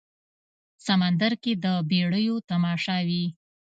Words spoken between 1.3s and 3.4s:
کې د بیړیو تماشا وي